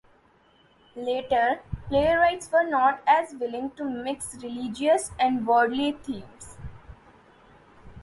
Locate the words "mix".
3.83-4.35